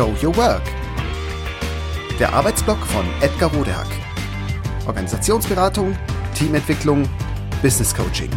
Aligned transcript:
Show 0.00 0.16
Your 0.22 0.34
Work. 0.38 0.62
Der 2.18 2.32
Arbeitsblock 2.32 2.78
von 2.86 3.04
Edgar 3.20 3.52
Rodehack. 3.52 3.86
Organisationsberatung, 4.86 5.94
Teamentwicklung, 6.34 7.06
Business 7.60 7.94
Coaching. 7.94 8.30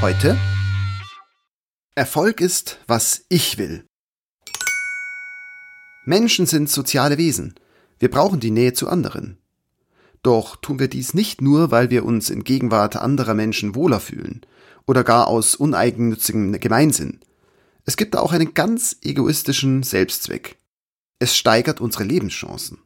Heute 0.00 0.38
Erfolg 1.96 2.40
ist, 2.40 2.78
was 2.86 3.24
ich 3.28 3.58
will. 3.58 3.84
Menschen 6.04 6.46
sind 6.46 6.70
soziale 6.70 7.18
Wesen. 7.18 7.56
Wir 7.98 8.08
brauchen 8.08 8.38
die 8.38 8.52
Nähe 8.52 8.72
zu 8.72 8.88
anderen. 8.88 9.36
Doch 10.22 10.54
tun 10.54 10.78
wir 10.78 10.86
dies 10.86 11.12
nicht 11.12 11.42
nur, 11.42 11.72
weil 11.72 11.90
wir 11.90 12.04
uns 12.04 12.30
in 12.30 12.44
Gegenwart 12.44 12.94
anderer 12.94 13.34
Menschen 13.34 13.74
wohler 13.74 13.98
fühlen 13.98 14.42
oder 14.86 15.02
gar 15.02 15.26
aus 15.26 15.56
uneigennützigem 15.56 16.52
Gemeinsinn. 16.60 17.18
Es 17.84 17.96
gibt 17.96 18.14
da 18.14 18.20
auch 18.20 18.32
einen 18.32 18.54
ganz 18.54 18.96
egoistischen 19.02 19.82
Selbstzweck. 19.82 20.58
Es 21.18 21.36
steigert 21.36 21.80
unsere 21.80 22.04
Lebenschancen. 22.04 22.78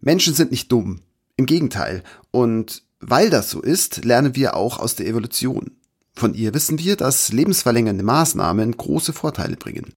Menschen 0.00 0.34
sind 0.34 0.50
nicht 0.50 0.70
dumm, 0.72 1.02
im 1.36 1.46
Gegenteil, 1.46 2.02
und 2.30 2.82
weil 3.00 3.30
das 3.30 3.50
so 3.50 3.60
ist, 3.60 4.04
lernen 4.04 4.34
wir 4.34 4.54
auch 4.54 4.78
aus 4.78 4.94
der 4.94 5.06
Evolution. 5.06 5.76
Von 6.14 6.34
ihr 6.34 6.52
wissen 6.54 6.78
wir, 6.78 6.96
dass 6.96 7.32
lebensverlängernde 7.32 8.04
Maßnahmen 8.04 8.76
große 8.76 9.12
Vorteile 9.12 9.56
bringen. 9.56 9.94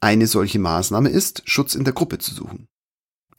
Eine 0.00 0.26
solche 0.26 0.58
Maßnahme 0.58 1.08
ist, 1.08 1.42
Schutz 1.46 1.74
in 1.74 1.84
der 1.84 1.94
Gruppe 1.94 2.18
zu 2.18 2.34
suchen. 2.34 2.68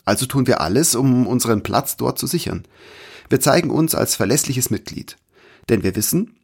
Also 0.03 0.25
tun 0.25 0.47
wir 0.47 0.61
alles, 0.61 0.95
um 0.95 1.27
unseren 1.27 1.61
Platz 1.61 1.95
dort 1.95 2.17
zu 2.17 2.27
sichern. 2.27 2.65
Wir 3.29 3.39
zeigen 3.39 3.69
uns 3.69 3.93
als 3.93 4.15
verlässliches 4.15 4.71
Mitglied. 4.71 5.17
Denn 5.69 5.83
wir 5.83 5.95
wissen, 5.95 6.38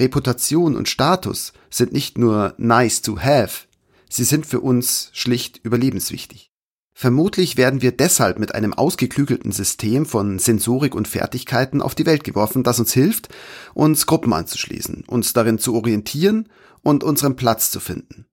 Reputation 0.00 0.76
und 0.76 0.88
Status 0.88 1.52
sind 1.68 1.92
nicht 1.92 2.18
nur 2.18 2.54
nice 2.56 3.02
to 3.02 3.20
have, 3.20 3.66
sie 4.08 4.24
sind 4.24 4.46
für 4.46 4.60
uns 4.60 5.10
schlicht 5.12 5.60
überlebenswichtig. 5.62 6.50
Vermutlich 6.92 7.56
werden 7.56 7.80
wir 7.80 7.92
deshalb 7.92 8.38
mit 8.38 8.54
einem 8.54 8.74
ausgeklügelten 8.74 9.52
System 9.52 10.04
von 10.04 10.38
Sensorik 10.38 10.94
und 10.94 11.08
Fertigkeiten 11.08 11.80
auf 11.80 11.94
die 11.94 12.04
Welt 12.04 12.24
geworfen, 12.24 12.62
das 12.62 12.78
uns 12.78 12.92
hilft, 12.92 13.28
uns 13.72 14.06
Gruppen 14.06 14.32
anzuschließen, 14.32 15.04
uns 15.06 15.32
darin 15.32 15.58
zu 15.58 15.74
orientieren 15.74 16.48
und 16.82 17.04
unseren 17.04 17.36
Platz 17.36 17.70
zu 17.70 17.80
finden. 17.80 18.26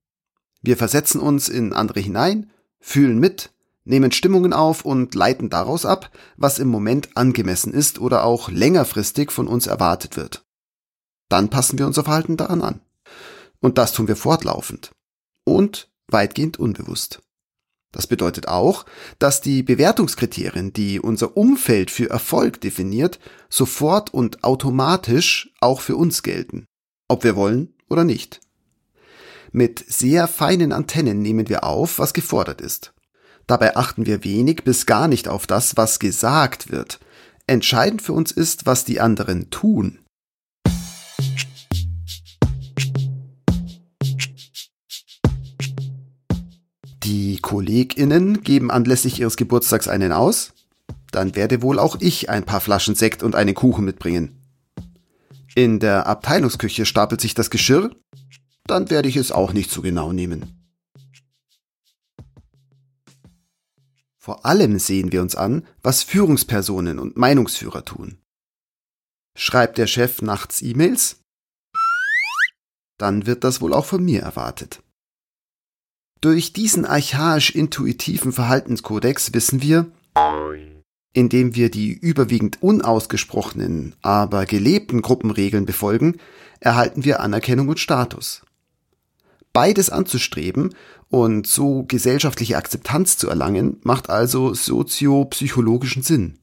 Wir 0.61 0.75
versetzen 0.75 1.21
uns 1.21 1.47
in 1.47 1.71
andere 1.71 1.99
hinein, 1.99 2.51
fühlen 2.79 3.19
mit, 3.19 3.51
nehmen 3.85 4.11
Stimmungen 4.11 4.53
auf 4.53 4.83
und 4.83 5.15
leiten 5.15 5.49
daraus 5.49 5.85
ab, 5.85 6.11
was 6.35 6.59
im 6.59 6.67
Moment 6.67 7.15
angemessen 7.15 7.73
ist 7.73 7.99
oder 7.99 8.23
auch 8.25 8.49
längerfristig 8.49 9.31
von 9.31 9.47
uns 9.47 9.67
erwartet 9.67 10.17
wird. 10.17 10.46
Dann 11.29 11.49
passen 11.49 11.77
wir 11.77 11.87
unser 11.87 12.03
Verhalten 12.03 12.37
daran 12.37 12.61
an. 12.61 12.81
Und 13.59 13.77
das 13.77 13.93
tun 13.93 14.07
wir 14.07 14.15
fortlaufend. 14.15 14.91
Und 15.43 15.89
weitgehend 16.07 16.57
unbewusst. 16.57 17.21
Das 17.91 18.07
bedeutet 18.07 18.47
auch, 18.47 18.85
dass 19.17 19.41
die 19.41 19.63
Bewertungskriterien, 19.63 20.73
die 20.73 20.99
unser 20.99 21.37
Umfeld 21.37 21.89
für 21.89 22.09
Erfolg 22.09 22.61
definiert, 22.61 23.19
sofort 23.49 24.13
und 24.13 24.43
automatisch 24.43 25.53
auch 25.61 25.81
für 25.81 25.95
uns 25.95 26.21
gelten. 26.21 26.65
Ob 27.07 27.23
wir 27.23 27.35
wollen 27.35 27.73
oder 27.89 28.03
nicht. 28.03 28.41
Mit 29.51 29.83
sehr 29.87 30.27
feinen 30.27 30.73
Antennen 30.73 31.21
nehmen 31.21 31.47
wir 31.49 31.63
auf, 31.63 31.99
was 31.99 32.13
gefordert 32.13 32.61
ist. 32.61 32.93
Dabei 33.47 33.77
achten 33.77 34.05
wir 34.05 34.25
wenig 34.25 34.63
bis 34.65 34.85
gar 34.85 35.07
nicht 35.07 35.29
auf 35.29 35.47
das, 35.47 35.77
was 35.77 35.99
gesagt 35.99 36.69
wird. 36.69 36.99
Entscheidend 37.47 38.01
für 38.01 38.11
uns 38.11 38.33
ist, 38.33 38.65
was 38.65 38.83
die 38.83 38.99
anderen 38.99 39.49
tun. 39.49 39.99
Die 47.07 47.37
KollegInnen 47.37 48.43
geben 48.43 48.69
anlässlich 48.69 49.21
ihres 49.21 49.37
Geburtstags 49.37 49.87
einen 49.87 50.11
aus? 50.11 50.51
Dann 51.09 51.37
werde 51.37 51.61
wohl 51.61 51.79
auch 51.79 51.95
ich 52.01 52.29
ein 52.29 52.43
paar 52.43 52.59
Flaschen 52.59 52.95
Sekt 52.95 53.23
und 53.23 53.33
einen 53.33 53.55
Kuchen 53.55 53.85
mitbringen. 53.85 54.41
In 55.55 55.79
der 55.79 56.05
Abteilungsküche 56.05 56.85
stapelt 56.85 57.21
sich 57.21 57.33
das 57.33 57.49
Geschirr? 57.49 57.95
Dann 58.65 58.89
werde 58.89 59.07
ich 59.07 59.15
es 59.15 59.31
auch 59.31 59.53
nicht 59.53 59.71
so 59.71 59.81
genau 59.81 60.11
nehmen. 60.11 60.67
Vor 64.17 64.45
allem 64.45 64.77
sehen 64.77 65.13
wir 65.13 65.21
uns 65.21 65.37
an, 65.37 65.65
was 65.81 66.03
Führungspersonen 66.03 66.99
und 66.99 67.15
Meinungsführer 67.15 67.85
tun. 67.85 68.17
Schreibt 69.33 69.77
der 69.77 69.87
Chef 69.87 70.21
nachts 70.21 70.61
E-Mails? 70.61 71.21
Dann 72.97 73.25
wird 73.25 73.45
das 73.45 73.61
wohl 73.61 73.73
auch 73.73 73.85
von 73.85 74.03
mir 74.03 74.23
erwartet. 74.23 74.83
Durch 76.21 76.53
diesen 76.53 76.85
archaisch 76.85 77.51
intuitiven 77.51 78.31
Verhaltenskodex 78.31 79.33
wissen 79.33 79.61
wir, 79.61 79.91
indem 81.13 81.55
wir 81.55 81.69
die 81.69 81.93
überwiegend 81.93 82.61
unausgesprochenen, 82.61 83.95
aber 84.01 84.45
gelebten 84.45 85.01
Gruppenregeln 85.01 85.65
befolgen, 85.65 86.17
erhalten 86.59 87.05
wir 87.05 87.19
Anerkennung 87.19 87.67
und 87.67 87.79
Status. 87.79 88.41
Beides 89.53 89.89
anzustreben 89.89 90.75
und 91.09 91.47
so 91.47 91.83
gesellschaftliche 91.83 92.57
Akzeptanz 92.57 93.17
zu 93.17 93.29
erlangen, 93.29 93.77
macht 93.83 94.09
also 94.09 94.53
soziopsychologischen 94.53 96.03
Sinn. 96.03 96.37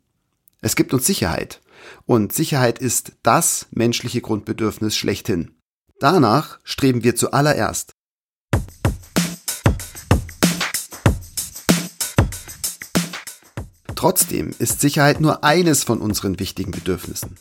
Es 0.60 0.76
gibt 0.76 0.94
uns 0.94 1.06
Sicherheit. 1.06 1.60
Und 2.06 2.32
Sicherheit 2.32 2.78
ist 2.78 3.12
das 3.22 3.66
menschliche 3.70 4.20
Grundbedürfnis 4.20 4.96
schlechthin. 4.96 5.50
Danach 6.00 6.58
streben 6.64 7.04
wir 7.04 7.14
zuallererst. 7.14 7.93
Trotzdem 14.04 14.50
ist 14.58 14.82
Sicherheit 14.82 15.22
nur 15.22 15.44
eines 15.44 15.82
von 15.82 16.02
unseren 16.02 16.38
wichtigen 16.38 16.72
Bedürfnissen. 16.72 17.38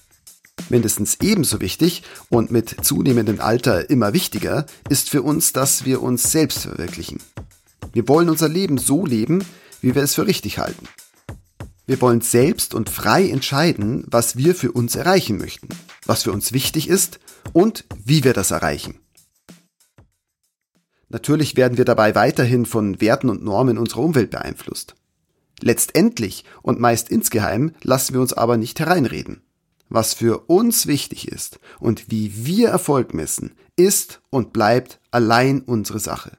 Mindestens 0.70 1.18
ebenso 1.22 1.60
wichtig 1.60 2.04
und 2.30 2.52
mit 2.52 2.86
zunehmendem 2.86 3.42
Alter 3.42 3.90
immer 3.90 4.14
wichtiger 4.14 4.66
ist 4.88 5.10
für 5.10 5.24
uns, 5.24 5.52
dass 5.52 5.84
wir 5.84 6.02
uns 6.02 6.32
selbst 6.32 6.60
verwirklichen. 6.60 7.20
Wir 7.92 8.08
wollen 8.08 8.30
unser 8.30 8.48
Leben 8.48 8.78
so 8.78 9.06
leben, 9.06 9.44
wie 9.82 9.94
wir 9.94 10.04
es 10.04 10.16
für 10.16 10.26
richtig 10.26 10.58
halten. 10.58 10.88
Wir 11.86 12.00
wollen 12.00 12.22
selbst 12.22 12.74
und 12.74 12.90
frei 12.90 13.28
entscheiden, 13.28 14.06
was 14.08 14.38
wir 14.38 14.56
für 14.56 14.72
uns 14.72 14.96
erreichen 14.96 15.40
möchten, 15.40 15.68
was 16.06 16.24
für 16.24 16.32
uns 16.32 16.54
wichtig 16.54 16.88
ist 16.88 17.20
und 17.52 17.84
wie 18.06 18.24
wir 18.24 18.32
das 18.32 18.52
erreichen. 18.52 19.02
Natürlich 21.10 21.58
werden 21.58 21.78
wir 21.78 21.84
dabei 21.84 22.16
weiterhin 22.16 22.66
von 22.66 23.02
Werten 23.02 23.30
und 23.30 23.44
Normen 23.44 23.78
unserer 23.78 24.00
Umwelt 24.00 24.32
beeinflusst. 24.32 24.96
Letztendlich 25.62 26.46
und 26.62 26.80
meist 26.80 27.10
insgeheim 27.10 27.74
lassen 27.82 28.14
wir 28.14 28.22
uns 28.22 28.34
aber 28.34 28.58
nicht 28.58 28.80
hereinreden. 28.80 29.42
Was 29.90 30.14
für 30.14 30.50
uns 30.50 30.88
wichtig 30.88 31.28
ist 31.28 31.60
und 31.80 32.10
wie 32.10 32.46
wir 32.46 32.70
Erfolg 32.70 33.14
messen, 33.14 33.56
ist 33.76 34.22
und 34.30 34.54
bleibt 34.54 35.00
allein 35.12 35.62
unsere 35.62 36.00
Sache. 36.00 36.38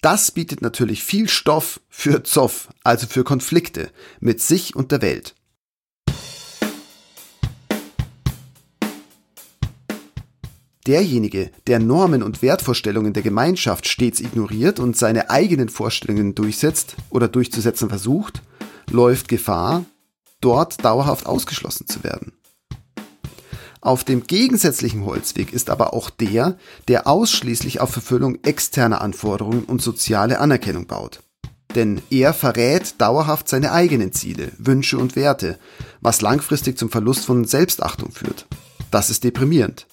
Das 0.00 0.30
bietet 0.30 0.62
natürlich 0.62 1.02
viel 1.02 1.28
Stoff 1.28 1.80
für 1.88 2.22
Zoff, 2.22 2.68
also 2.84 3.06
für 3.06 3.24
Konflikte 3.24 3.90
mit 4.20 4.40
sich 4.40 4.76
und 4.76 4.92
der 4.92 5.02
Welt. 5.02 5.34
Derjenige, 10.86 11.50
der 11.66 11.80
Normen 11.80 12.22
und 12.22 12.42
Wertvorstellungen 12.42 13.12
der 13.12 13.24
Gemeinschaft 13.24 13.88
stets 13.88 14.20
ignoriert 14.20 14.78
und 14.78 14.96
seine 14.96 15.30
eigenen 15.30 15.68
Vorstellungen 15.68 16.34
durchsetzt 16.34 16.94
oder 17.10 17.26
durchzusetzen 17.26 17.88
versucht, 17.88 18.42
läuft 18.90 19.26
Gefahr, 19.26 19.84
dort 20.40 20.84
dauerhaft 20.84 21.26
ausgeschlossen 21.26 21.88
zu 21.88 22.04
werden. 22.04 22.32
Auf 23.80 24.04
dem 24.04 24.26
gegensätzlichen 24.26 25.04
Holzweg 25.04 25.52
ist 25.52 25.70
aber 25.70 25.92
auch 25.92 26.10
der, 26.10 26.56
der 26.88 27.06
ausschließlich 27.06 27.80
auf 27.80 27.90
Verfüllung 27.90 28.38
externer 28.42 29.00
Anforderungen 29.00 29.64
und 29.64 29.82
soziale 29.82 30.38
Anerkennung 30.38 30.86
baut. 30.86 31.20
Denn 31.74 32.00
er 32.10 32.32
verrät 32.32 33.00
dauerhaft 33.00 33.48
seine 33.48 33.72
eigenen 33.72 34.12
Ziele, 34.12 34.52
Wünsche 34.58 34.98
und 34.98 35.14
Werte, 35.14 35.58
was 36.00 36.20
langfristig 36.20 36.78
zum 36.78 36.90
Verlust 36.90 37.24
von 37.24 37.44
Selbstachtung 37.44 38.12
führt. 38.12 38.46
Das 38.90 39.10
ist 39.10 39.24
deprimierend. 39.24 39.86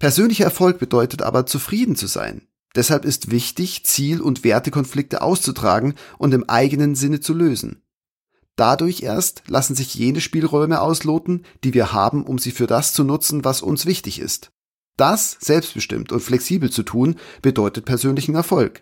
Persönlicher 0.00 0.44
Erfolg 0.44 0.78
bedeutet 0.78 1.20
aber 1.20 1.44
zufrieden 1.44 1.94
zu 1.94 2.06
sein. 2.06 2.48
Deshalb 2.74 3.04
ist 3.04 3.30
wichtig, 3.30 3.84
Ziel- 3.84 4.22
und 4.22 4.44
Wertekonflikte 4.44 5.20
auszutragen 5.20 5.94
und 6.16 6.32
im 6.32 6.48
eigenen 6.48 6.94
Sinne 6.94 7.20
zu 7.20 7.34
lösen. 7.34 7.82
Dadurch 8.56 9.02
erst 9.02 9.42
lassen 9.46 9.74
sich 9.74 9.94
jene 9.94 10.22
Spielräume 10.22 10.80
ausloten, 10.80 11.44
die 11.64 11.74
wir 11.74 11.92
haben, 11.92 12.24
um 12.24 12.38
sie 12.38 12.50
für 12.50 12.66
das 12.66 12.94
zu 12.94 13.04
nutzen, 13.04 13.44
was 13.44 13.60
uns 13.60 13.84
wichtig 13.84 14.20
ist. 14.20 14.50
Das 14.96 15.36
selbstbestimmt 15.38 16.12
und 16.12 16.20
flexibel 16.20 16.70
zu 16.70 16.82
tun, 16.82 17.16
bedeutet 17.42 17.84
persönlichen 17.84 18.34
Erfolg. 18.34 18.80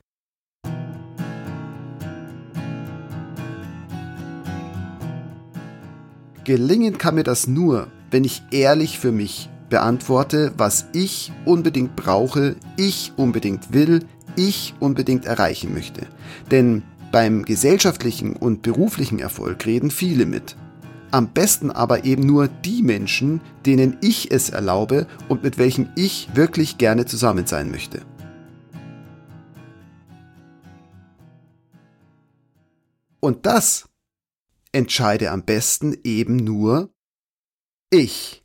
Gelingen 6.45 6.97
kann 6.97 7.17
mir 7.17 7.25
das 7.25 7.49
nur, 7.49 7.91
wenn 8.13 8.23
ich 8.23 8.43
ehrlich 8.53 9.01
für 9.01 9.11
mich 9.11 9.51
beantworte, 9.69 10.53
was 10.57 10.87
ich 10.93 11.33
unbedingt 11.45 11.97
brauche, 11.97 12.57
ich 12.77 13.13
unbedingt 13.17 13.73
will, 13.73 14.05
ich 14.37 14.75
unbedingt 14.81 15.25
erreichen 15.25 15.75
möchte. 15.75 16.07
Denn 16.51 16.83
beim 17.13 17.45
gesellschaftlichen 17.45 18.37
und 18.37 18.63
beruflichen 18.63 19.19
Erfolg 19.19 19.65
reden 19.67 19.91
viele 19.91 20.27
mit. 20.27 20.57
Am 21.11 21.33
besten 21.33 21.71
aber 21.71 22.05
eben 22.05 22.27
nur 22.27 22.49
die 22.49 22.83
Menschen, 22.83 23.41
denen 23.65 23.97
ich 24.03 24.31
es 24.31 24.51
erlaube 24.51 25.07
und 25.29 25.43
mit 25.43 25.57
welchen 25.57 25.91
ich 25.97 26.29
wirklich 26.35 26.77
gerne 26.77 27.07
zusammen 27.07 27.47
sein 27.47 27.71
möchte. 27.71 28.03
Und 33.21 33.47
das 33.47 33.89
entscheide 34.73 35.31
am 35.31 35.45
besten 35.45 35.97
eben 36.05 36.37
nur 36.37 36.91
ich. 37.91 38.45